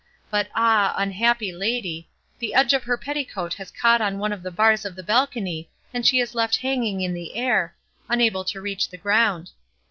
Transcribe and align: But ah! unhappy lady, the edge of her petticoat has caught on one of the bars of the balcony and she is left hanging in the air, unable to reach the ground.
But 0.31 0.47
ah! 0.55 0.95
unhappy 0.97 1.51
lady, 1.51 2.09
the 2.39 2.55
edge 2.55 2.73
of 2.73 2.85
her 2.85 2.97
petticoat 2.97 3.53
has 3.53 3.69
caught 3.69 4.01
on 4.01 4.17
one 4.17 4.33
of 4.33 4.41
the 4.41 4.49
bars 4.49 4.83
of 4.83 4.95
the 4.95 5.03
balcony 5.03 5.69
and 5.93 6.07
she 6.07 6.19
is 6.19 6.33
left 6.33 6.55
hanging 6.57 7.01
in 7.01 7.13
the 7.13 7.35
air, 7.35 7.75
unable 8.09 8.43
to 8.45 8.59
reach 8.61 8.89
the 8.89 8.97
ground. 8.97 9.51